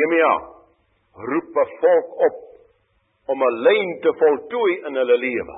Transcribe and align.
Nehemia 0.00 0.32
roep 1.12 1.56
'n 1.56 1.70
volk 1.80 2.08
op 2.26 2.36
om 3.26 3.42
'n 3.42 3.58
lyn 3.66 4.00
te 4.00 4.12
voltooi 4.18 4.72
in 4.86 4.94
hulle 4.94 5.18
lewe. 5.18 5.56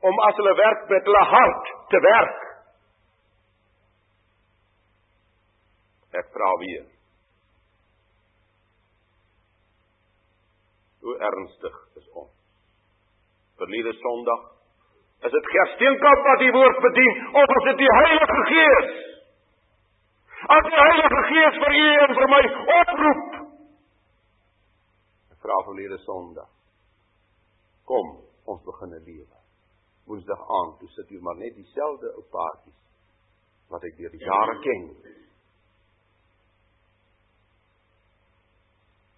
Om 0.00 0.18
as 0.18 0.36
hulle 0.36 0.54
werk 0.54 0.88
met 0.88 1.04
hulle 1.04 1.24
hart 1.24 1.66
te 1.88 2.00
werk. 2.00 2.40
Ek 6.10 6.28
vra 6.32 6.52
weer. 6.58 6.86
Hoe 11.00 11.18
ernstig 11.18 11.76
is 11.94 12.08
ons? 12.12 12.32
Verlede 13.56 13.92
Sondag 13.92 14.42
is 15.20 15.30
dit 15.30 15.46
Gersteenkamp 15.46 16.24
wat 16.24 16.38
die 16.38 16.52
woord 16.52 16.78
bedien 16.80 17.36
of 17.42 17.56
is 17.56 17.64
dit 17.64 17.78
die 17.78 17.94
Heilige 17.94 18.42
Gees? 18.52 19.07
As 20.48 20.64
die 20.64 20.80
Heilige 20.80 21.22
Gees 21.28 21.56
vir 21.62 21.74
u 21.76 21.88
en 22.04 22.14
vir 22.18 22.30
my 22.32 22.40
oproep. 22.74 23.34
Ek 25.34 25.42
vra 25.44 25.58
verlede 25.66 25.98
Sondag. 26.06 26.48
Kom, 27.88 28.08
ons 28.48 28.62
begin 28.64 28.94
'n 28.96 29.04
lewe. 29.04 29.38
Woensdag 30.08 30.40
aand, 30.58 30.78
toe 30.78 30.88
sit 30.88 31.10
jy 31.10 31.20
maar 31.20 31.36
net 31.36 31.54
dieselfde 31.54 32.14
ou 32.16 32.24
paartjies 32.32 32.80
wat 33.68 33.84
ek 33.84 33.96
deur 33.96 34.10
die 34.10 34.24
jare 34.24 34.56
ken. 34.64 34.84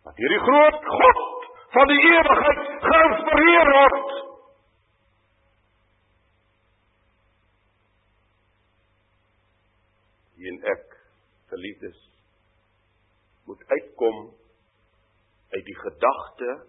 Dat 0.02 0.16
hierdie 0.16 0.42
groot 0.48 0.88
God 0.98 1.20
van 1.76 1.92
die 1.92 2.00
ewigheid 2.10 2.62
geïnspireer 2.90 3.72
word. 3.78 4.16
En 10.50 10.62
ek 10.74 10.96
geliefdes 11.70 12.10
moet 13.44 13.64
uitkom 13.66 14.34
uit 15.50 15.64
die 15.64 15.76
gedagte 15.76 16.66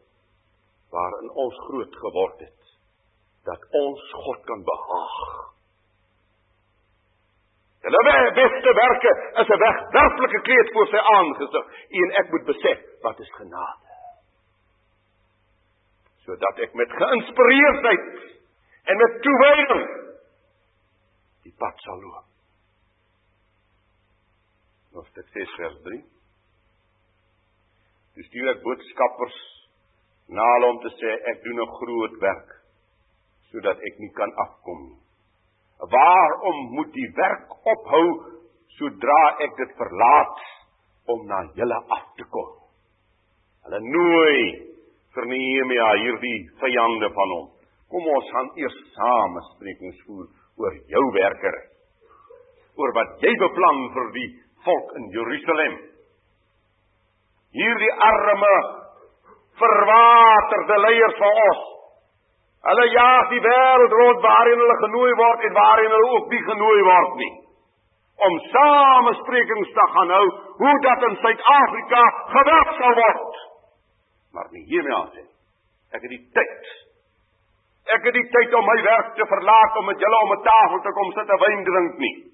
waarin 0.89 1.29
ons 1.29 1.57
groot 1.67 1.95
geword 1.95 2.39
het 2.39 2.59
dat 3.43 3.67
ons 3.69 4.11
God 4.11 4.43
kan 4.45 4.63
behaag. 4.63 5.21
Hulle 7.81 8.31
beste 8.37 8.73
werke 8.77 9.13
is 9.41 9.47
'n 9.47 9.61
wegwerplike 9.63 10.41
kleed 10.41 10.71
voor 10.73 10.87
sy 10.87 11.01
aangesig 11.13 11.65
en 11.89 12.11
ek 12.11 12.31
moet 12.31 12.45
besef 12.45 12.79
wat 13.01 13.19
is 13.19 13.31
genade. 13.33 13.89
Sodat 16.25 16.57
ek 16.57 16.73
met 16.73 16.91
geïnspireerdheid 16.91 18.35
en 18.83 18.97
met 18.97 19.21
toewyding 19.21 19.87
die 21.43 21.55
pad 21.57 21.79
sal 21.79 22.01
loop. 22.01 22.30
Hoofstuk 24.91 25.27
6 25.33 25.51
vers 25.55 25.75
3. 25.83 25.97
Dis 28.17 28.25
stuur 28.27 28.49
ek 28.51 28.63
boodskappers 28.65 29.37
na 30.35 30.47
hulle 30.55 30.71
om 30.73 30.79
te 30.83 30.91
sê 30.97 31.13
ek 31.31 31.39
doen 31.45 31.61
'n 31.63 31.75
groot 31.77 32.17
werk 32.23 32.49
sodat 33.51 33.79
ek 33.89 33.99
nie 33.99 34.11
kan 34.19 34.33
afkom 34.45 34.81
nie. 34.87 34.99
Waarom 35.95 36.59
moet 36.75 36.91
die 36.93 37.07
werk 37.21 37.55
ophou 37.73 38.03
sodra 38.79 39.21
ek 39.47 39.55
dit 39.61 39.71
verlaat 39.79 40.43
om 41.07 41.25
na 41.31 41.39
julle 41.55 41.79
af 41.97 42.05
te 42.17 42.27
kom? 42.35 42.51
Hulle 43.63 43.79
nooi 43.79 44.43
vir 45.15 45.25
Nehemia 45.25 45.89
hierdie 46.03 46.49
vyande 46.59 47.13
van 47.15 47.35
hom. 47.37 47.49
Kom 47.87 48.07
ons 48.07 48.31
gaan 48.35 48.51
eers 48.59 48.77
saam 48.99 49.39
besprekings 49.39 50.03
voer 50.05 50.27
oor 50.59 50.73
jou 50.93 51.05
werker. 51.15 51.57
Oor 52.75 52.91
wat 52.99 53.19
jy 53.23 53.35
beplan 53.39 53.85
vir 53.95 54.15
die 54.19 54.31
volk 54.65 54.93
in 54.99 55.09
Jerusalem. 55.15 55.75
Hierdie 57.51 57.93
arme 58.07 58.55
verwaterde 59.61 60.79
leiers 60.85 61.17
van 61.19 61.39
ons. 61.45 61.67
Hulle 62.61 62.87
jaag 62.93 63.29
die 63.33 63.41
wêreld 63.41 63.93
rond 63.99 64.19
waarin 64.25 64.59
hulle 64.63 64.77
genooi 64.83 65.13
word 65.21 65.45
en 65.47 65.55
waarin 65.57 65.95
hulle 65.95 66.09
ook 66.17 66.27
nie 66.33 66.43
genooi 66.49 66.81
word 66.87 67.15
nie. 67.21 67.31
Om 68.27 68.37
samesprekings 68.53 69.71
te 69.77 69.87
gaan 69.95 70.13
hou 70.13 70.25
hoe 70.61 70.75
dat 70.85 71.07
in 71.09 71.17
Suid-Afrika 71.23 72.03
gewerk 72.35 72.75
sal 72.77 72.97
word. 72.99 73.39
Maar 74.31 74.51
nie 74.51 74.63
hiermee 74.69 74.95
aan 74.95 75.09
sê. 75.15 75.25
Ek 75.91 76.05
het 76.05 76.13
die 76.13 76.25
tyd. 76.37 76.69
Ek 77.97 78.05
het 78.07 78.15
die 78.15 78.27
tyd 78.35 78.53
om 78.55 78.69
my 78.69 78.77
werk 78.85 79.15
te 79.17 79.25
verlaat 79.27 79.79
om 79.81 79.89
met 79.89 80.05
julle 80.05 80.19
om 80.25 80.33
'n 80.37 80.43
tafel 80.45 80.81
te 80.85 80.93
kom 80.99 81.11
sit 81.17 81.33
en 81.33 81.41
wyn 81.45 81.63
drink 81.63 81.97
nie. 81.97 82.30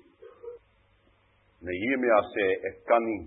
Nehemia 1.67 2.19
sê 2.33 2.47
ek 2.69 2.79
kan 2.89 3.03
nie 3.03 3.21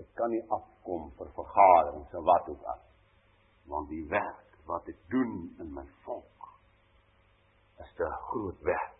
ek 0.00 0.08
kan 0.18 0.30
nie 0.32 0.42
afkom 0.56 1.10
vir 1.18 1.28
vergaderings 1.36 2.14
en 2.18 2.24
wat 2.28 2.48
ook 2.48 2.64
al. 2.74 2.80
Want 3.72 3.90
die 3.92 4.04
werk 4.10 4.56
wat 4.66 4.88
ek 4.88 5.00
doen 5.12 5.34
in 5.60 5.74
my 5.74 5.84
volk 6.06 6.48
is 7.82 7.92
'n 7.98 8.16
groot 8.30 8.60
werk. 8.62 8.98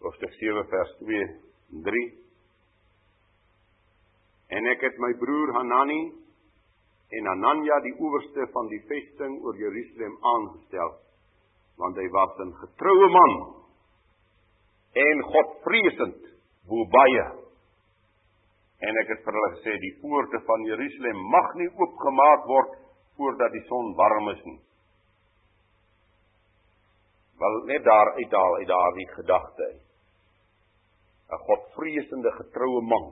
Hoofstuk 0.00 0.32
7 0.40 0.66
vers 0.68 0.96
2 0.98 1.22
en 1.72 1.82
3 1.82 2.22
En 4.52 4.66
ek 4.66 4.82
het 4.84 4.98
my 4.98 5.14
broer 5.16 5.54
Hanani 5.56 6.12
en 7.08 7.26
Anania 7.26 7.78
die 7.80 7.94
owerste 7.96 8.46
van 8.52 8.68
die 8.68 8.82
vesting 8.88 9.38
oor 9.44 9.56
Jerusalem 9.56 10.16
aangestel 10.34 10.92
want 11.80 11.96
hy 11.96 12.08
was 12.16 12.38
'n 12.38 12.52
getroue 12.60 13.08
man 13.08 13.61
en 14.92 15.22
Godvreesend 15.22 16.20
bo 16.68 16.84
baie. 16.92 17.24
En 18.82 18.98
ek 19.02 19.12
het 19.14 19.22
vir 19.24 19.38
hulle 19.38 19.52
gesê 19.56 19.76
die 19.80 19.94
poorte 20.02 20.40
van 20.46 20.66
Jerusalem 20.68 21.22
mag 21.32 21.54
nie 21.60 21.70
oopgemaak 21.70 22.46
word 22.50 22.76
voordat 23.16 23.54
die 23.54 23.64
son 23.68 23.92
warm 23.96 24.28
is 24.34 24.44
nie. 24.48 24.60
Wel 27.42 27.58
net 27.70 27.84
daar 27.86 28.12
uithaal 28.18 28.58
uit 28.60 28.68
daardie 28.68 29.08
gedagte. 29.16 29.68
'n 31.32 31.44
Godvreesende 31.48 32.30
getroue 32.38 32.82
man 32.84 33.06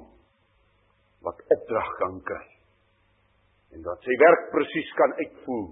wat 1.25 1.39
opdrag 1.57 1.91
kan 2.01 2.21
kry 2.31 2.47
en 3.73 3.83
wat 3.87 4.03
sy 4.05 4.17
werk 4.21 4.51
presies 4.53 4.91
kan 4.99 5.13
uitvoer. 5.23 5.71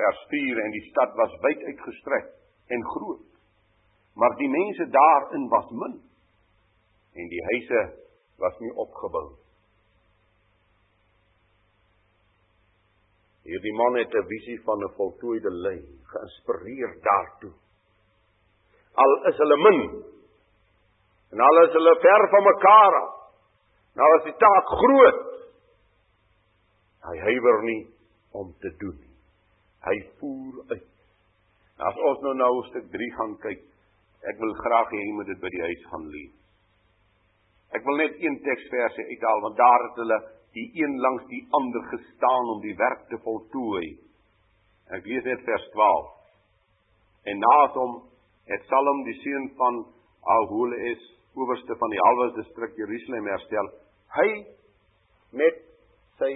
Vers 0.00 0.20
4 0.32 0.60
en 0.64 0.76
die 0.76 0.84
stad 0.90 1.16
was 1.22 1.34
wyd 1.46 1.64
uitgestrek 1.72 2.28
en 2.70 2.84
groot. 2.84 3.26
Maar 4.14 4.36
die 4.36 4.48
mense 4.48 4.86
daarin 4.90 5.48
was 5.48 5.70
min 5.70 5.94
en 7.12 7.28
die 7.28 7.44
huise 7.44 7.80
was 8.38 8.58
nie 8.62 8.72
opgebou. 8.78 9.28
Hierdie 13.48 13.74
man 13.74 13.96
het 13.98 14.14
'n 14.14 14.26
visie 14.32 14.60
van 14.62 14.84
'n 14.84 14.92
voltooide 14.96 15.50
lyn, 15.50 15.86
geïnspireer 16.12 16.92
daartoe. 17.02 17.52
Al 18.94 19.26
is 19.26 19.36
hulle 19.36 19.56
min 19.56 20.04
en 21.30 21.40
al 21.40 21.62
is 21.62 21.72
hulle 21.72 21.96
ver 22.00 22.28
van 22.28 22.42
mekaar 22.42 22.94
af. 23.02 23.14
Nou 23.94 24.16
is 24.18 24.24
die 24.24 24.36
taak 24.36 24.66
groot. 24.66 25.26
Hy 27.00 27.18
huiwer 27.18 27.62
nie 27.62 27.94
om 28.30 28.54
te 28.58 28.76
doen 28.76 28.98
nie. 29.00 29.16
Hy 29.80 29.96
voer 30.18 30.64
uit 30.68 30.90
As 31.80 31.96
ons 32.10 32.22
nou 32.26 32.34
na 32.36 32.48
hoofstuk 32.50 32.90
3 32.92 33.08
gaan 33.16 33.34
kyk, 33.44 33.64
ek 34.30 34.42
wil 34.42 34.52
graag 34.60 34.92
hê 34.94 35.00
jy 35.00 35.14
moet 35.16 35.30
dit 35.32 35.40
by 35.40 35.50
die 35.54 35.64
huis 35.68 35.86
gaan 35.92 36.06
lees. 36.12 36.36
Ek 37.76 37.86
wil 37.86 38.00
net 38.02 38.18
een 38.18 38.38
teksversie 38.44 39.06
uithaal 39.14 39.42
want 39.46 39.58
daar 39.58 39.84
het 39.86 39.98
hulle 40.02 40.18
die 40.58 40.66
een 40.82 40.96
langs 41.04 41.26
die 41.30 41.44
ander 41.54 41.84
gestaan 41.92 42.48
om 42.54 42.62
die 42.64 42.74
werk 42.78 43.06
te 43.10 43.18
voltooi. 43.22 43.86
Ek 44.90 45.06
lees 45.06 45.26
net 45.28 45.44
vers 45.46 45.68
12. 45.76 46.08
En 47.30 47.38
naas 47.44 47.76
hom 47.78 47.96
het 48.50 48.66
Salom 48.66 49.04
die 49.06 49.14
seun 49.22 49.46
van 49.60 49.84
Ahole 50.34 50.80
is 50.90 51.04
owerste 51.38 51.76
van 51.78 51.94
die 51.94 52.02
halwe 52.02 52.26
distrik 52.40 52.74
Jerusalem 52.80 53.28
herstel. 53.30 53.70
Hy 54.16 54.28
met 55.38 55.62
sy 56.18 56.32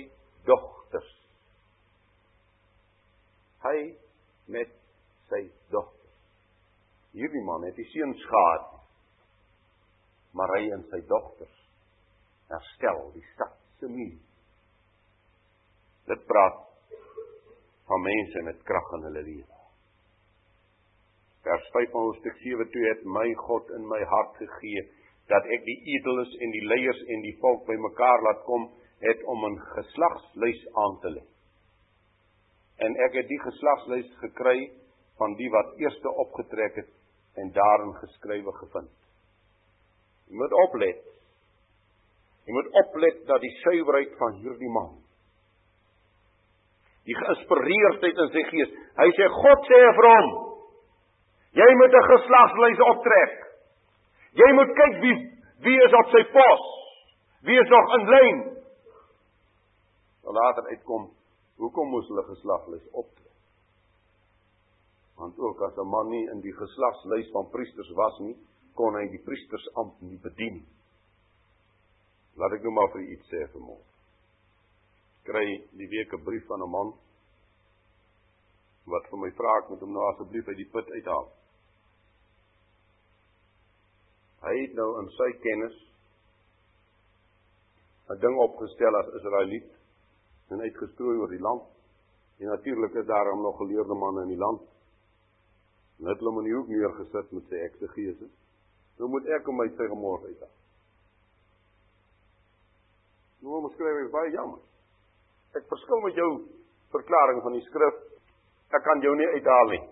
dogters. 0.46 1.10
Hy 3.64 3.78
met 4.54 4.70
sy 5.34 5.42
dogter. 5.74 6.12
Hierdie 7.14 7.42
man 7.46 7.66
het 7.66 7.76
die 7.78 7.88
seuns 7.90 8.22
gehad. 8.30 8.70
Maar 10.34 10.56
hy 10.58 10.62
en 10.74 10.82
sy 10.90 11.00
dogters 11.10 11.60
herstel 12.50 13.10
die 13.14 13.24
stad 13.32 13.54
se 13.80 13.88
muur. 13.90 14.18
Dit 16.10 16.24
praat 16.28 16.60
van 17.88 18.02
mense 18.04 18.42
met 18.46 18.62
krag 18.68 18.90
in 18.98 19.06
hulle 19.08 19.22
lewe. 19.24 19.60
Vers 21.44 21.66
5 21.76 21.90
van 21.92 22.06
hoofstuk 22.08 22.36
7 22.42 22.68
toe 22.72 22.84
het 22.88 23.02
my 23.16 23.26
God 23.46 23.70
in 23.76 23.86
my 23.88 24.00
hart 24.10 24.38
gegee 24.40 24.84
dat 25.32 25.46
ek 25.56 25.64
die 25.64 25.76
edeles 25.94 26.32
en 26.44 26.52
die 26.52 26.64
leiers 26.68 27.00
en 27.14 27.24
die 27.24 27.36
volk 27.40 27.64
bymekaar 27.68 28.24
laat 28.26 28.42
kom 28.48 28.66
het 29.04 29.24
om 29.32 29.44
'n 29.48 29.58
geslagslys 29.74 30.62
aan 30.84 30.98
te 31.00 31.10
lê. 31.16 31.24
En 32.84 32.96
ek 33.06 33.12
het 33.20 33.28
die 33.28 33.40
geslagslys 33.40 34.10
gekry 34.20 34.58
van 35.18 35.34
die 35.38 35.50
wat 35.50 35.78
eerste 35.82 36.10
opgetrek 36.24 36.76
het 36.82 36.90
en 37.40 37.52
daarin 37.52 37.94
geskrywe 38.02 38.52
gevind. 38.52 38.94
Jy 40.28 40.36
moet 40.40 40.58
oplet. 40.66 41.02
Jy 42.44 42.52
moet 42.52 42.70
oplet 42.82 43.24
dat 43.26 43.40
die 43.40 43.54
suiwerheid 43.62 44.14
van 44.20 44.38
hierdie 44.42 44.72
man 44.72 44.92
die 47.08 47.16
geïnspireerdheid 47.18 48.20
in 48.24 48.30
sy 48.32 48.44
gees. 48.48 48.76
Hy 48.96 49.08
sê 49.16 49.28
God 49.32 49.66
sê 49.68 49.80
vir 49.98 50.08
hom: 50.10 50.30
Jy 51.60 51.70
moet 51.80 51.96
'n 51.98 52.08
geslagslys 52.10 52.80
optrek. 52.90 53.34
Jy 54.40 54.50
moet 54.58 54.72
kyk 54.80 54.94
wie 55.02 55.16
wie 55.64 55.78
is 55.84 55.92
op 56.00 56.08
sy 56.12 56.22
pos. 56.32 56.64
Wie 57.44 57.60
is 57.60 57.68
nog 57.68 57.94
in 57.96 58.06
lyn? 58.14 58.38
Later 60.24 60.64
uitkom, 60.72 61.10
hoekom 61.56 61.88
moes 61.88 62.08
hulle 62.08 62.24
geslagslys 62.24 62.88
optrek? 62.92 63.33
Want 65.34 65.48
ook 65.48 65.60
as 65.60 65.76
'n 65.76 65.88
man 65.88 66.08
nie 66.08 66.30
in 66.30 66.40
die 66.40 66.52
geslagslys 66.52 67.30
van 67.30 67.50
priesters 67.50 67.90
was 67.90 68.18
nie, 68.18 68.36
kon 68.74 68.94
hy 68.94 69.08
die 69.08 69.22
priestersampt 69.22 70.00
nie 70.00 70.18
bedien. 70.18 70.66
Laat 72.34 72.52
ek 72.52 72.62
nou 72.62 72.72
maar 72.72 72.90
vir 72.92 73.00
iets 73.00 73.26
sê 73.30 73.46
vanmôre. 73.50 73.82
Kry 75.24 75.64
die 75.72 75.88
week 75.88 76.12
'n 76.12 76.24
brief 76.24 76.46
van 76.46 76.62
'n 76.62 76.70
man 76.70 76.92
wat 78.86 79.06
vir 79.10 79.18
my 79.18 79.30
vra 79.30 79.58
ek 79.58 79.68
moet 79.68 79.80
hom 79.80 79.92
nou 79.92 80.04
asseblief 80.08 80.48
uit 80.48 80.56
die 80.56 80.70
put 80.72 80.90
uithaal. 80.90 81.28
Hy 84.44 84.60
het 84.60 84.74
nou 84.74 85.00
in 85.00 85.08
sy 85.08 85.30
kennis 85.46 85.76
'n 88.08 88.18
ding 88.20 88.36
opgestel 88.38 88.96
as 88.96 89.14
Israeliet 89.14 89.70
en 90.50 90.60
uitgestrooi 90.60 91.16
oor 91.16 91.28
die 91.28 91.40
land. 91.40 91.62
En 92.38 92.46
natuurlik 92.46 92.94
is 92.94 93.06
daar 93.06 93.30
hom 93.30 93.42
nog 93.42 93.56
geleerde 93.56 93.94
manne 93.94 94.22
in 94.22 94.28
die 94.28 94.44
land. 94.46 94.60
Net 96.02 96.18
hulle 96.18 96.40
in 96.40 96.48
die 96.48 96.54
hoek 96.56 96.70
neergesit 96.72 97.32
met 97.36 97.50
sy 97.50 97.60
eksegese. 97.68 98.28
Nou 98.98 99.10
moet 99.12 99.28
ek 99.36 99.46
hom 99.46 99.62
uit 99.62 99.74
sy 99.78 99.86
gemors 99.90 100.24
uit. 100.26 100.42
Nou 103.44 103.60
moet 103.62 103.74
skryf 103.76 104.00
ek 104.02 104.14
baie 104.14 104.32
jammer. 104.34 104.62
Ek 105.54 105.68
verskil 105.70 106.02
met 106.02 106.18
jou 106.18 106.30
verklaring 106.94 107.42
van 107.44 107.54
die 107.54 107.66
skrif. 107.66 108.00
Ek 108.74 108.82
kan 108.86 109.02
jou 109.04 109.12
nie 109.18 109.28
uithaal 109.36 109.70
nie. 109.74 109.84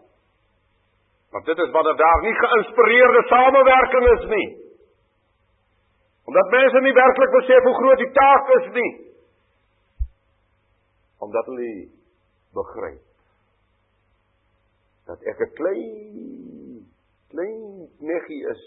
Want 1.32 1.46
dit 1.48 1.62
is 1.64 1.70
wat 1.74 1.92
daar 2.00 2.24
nie 2.26 2.34
geïnspireerde 2.40 3.22
samewerking 3.30 4.08
is 4.16 4.26
nie. 4.32 4.48
Omdat 6.28 6.52
mense 6.56 6.82
nie 6.82 6.96
werklik 6.96 7.32
besef 7.38 7.68
hoe 7.68 7.78
groot 7.78 8.02
die 8.02 8.12
taak 8.18 8.52
is 8.58 8.68
nie. 8.74 8.90
Omdat 11.22 11.48
hulle 11.50 11.70
begryp 12.58 13.11
dat 15.12 15.26
ek 15.28 15.40
'n 15.44 15.54
klein 15.60 16.86
klein 17.32 17.88
neggie 18.00 18.44
is 18.52 18.62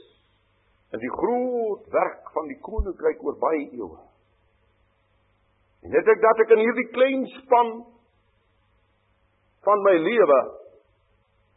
in 0.94 1.02
die 1.02 1.14
groot 1.18 1.88
werk 1.94 2.30
van 2.34 2.48
die 2.48 2.60
koninkryk 2.62 3.24
oor 3.24 3.38
baie 3.42 3.66
eeue. 3.72 3.98
En 5.84 5.94
net 5.94 6.08
ek 6.08 6.22
dat 6.22 6.44
ek 6.46 6.54
in 6.56 6.64
hierdie 6.64 6.92
klein 6.94 7.26
span 7.42 7.72
van 9.66 9.84
my 9.88 9.96
lewe 9.98 10.40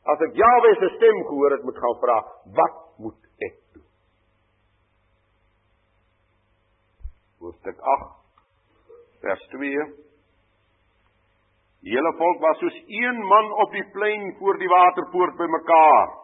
as 0.08 0.24
ek 0.24 0.36
Jahwe 0.40 0.74
se 0.80 0.88
stem 0.96 1.22
gehoor 1.28 1.50
het, 1.56 1.64
moet 1.68 1.80
gaan 1.84 1.96
vra, 2.00 2.18
wat 2.56 2.76
moet 3.04 3.24
ek 3.44 3.56
doen? 3.76 3.88
Hoofstuk 7.44 7.80
8 7.80 8.14
vers 9.20 9.48
2 9.52 10.07
Die 11.84 11.94
hele 11.94 12.12
volk 12.18 12.40
was 12.42 12.58
soos 12.58 12.78
een 12.86 13.20
man 13.32 13.52
op 13.64 13.70
die 13.72 13.84
plein 13.94 14.32
voor 14.38 14.58
die 14.58 14.68
waterpoort 14.68 15.36
bymekaar. 15.36 16.16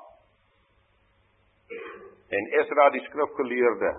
En 2.29 2.51
Esra 2.61 2.89
die 2.91 3.05
skrifgeleerde 3.05 3.93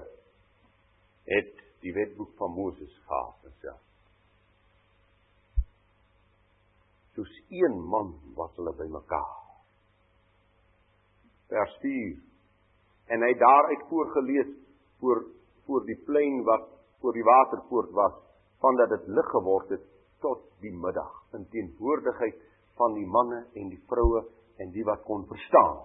het 1.31 1.63
die 1.86 1.94
wetboek 1.94 2.36
van 2.38 2.52
Moses 2.52 3.00
gehad 3.07 3.48
en 3.48 3.56
self. 3.62 3.81
Soos 7.16 7.42
een 7.50 7.80
man 7.90 8.13
was 8.36 8.56
hulle 8.60 8.75
bymekaar 8.75 9.46
vers 11.48 11.78
4. 11.81 12.18
En 13.13 13.24
hy 13.24 13.34
daaruit 13.38 13.88
voorgeles 13.90 14.54
voor 15.00 15.25
voor 15.66 15.86
die 15.86 15.98
plein 16.06 16.44
wat 16.46 16.68
voor 17.01 17.13
die 17.13 17.24
waterpoort 17.25 17.90
was, 17.98 18.13
vandat 18.62 18.90
dit 18.90 19.08
lig 19.08 19.30
geword 19.34 19.69
het 19.74 19.81
tot 20.25 20.45
die 20.63 20.74
middag 20.74 21.12
in 21.38 21.45
teenwoordigheid 21.54 22.39
van 22.80 22.95
die 22.98 23.06
manne 23.06 23.44
en 23.54 23.69
die 23.69 23.81
vroue 23.89 24.24
en 24.63 24.72
die 24.74 24.86
wat 24.88 25.04
kon 25.06 25.25
verstaan. 25.30 25.83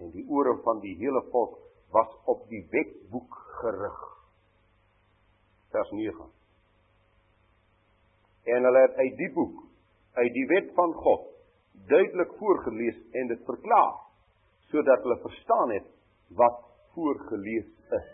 En 0.00 0.12
die 0.14 0.24
ore 0.32 0.54
van 0.64 0.80
die 0.80 0.94
hele 1.00 1.20
volk 1.30 1.58
was 1.92 2.14
op 2.32 2.46
die 2.48 2.62
wetboek 2.72 3.36
gerig. 3.60 3.98
Vers 5.74 5.90
9. 5.98 6.30
En 8.54 8.66
hulle 8.68 8.86
het 8.86 8.96
uit 8.98 9.18
die 9.20 9.30
boek, 9.36 9.60
uit 10.18 10.32
die 10.34 10.46
wet 10.50 10.72
van 10.78 10.96
God, 11.04 11.28
duidelik 11.88 12.32
voorgeles 12.40 12.98
en 13.12 13.30
dit 13.32 13.44
verklaar 13.48 14.00
sodat 14.72 15.04
hulle 15.04 15.18
verstaan 15.20 15.70
het 15.74 15.88
wat 16.38 16.60
voorgeles 16.94 17.68
is. 17.98 18.10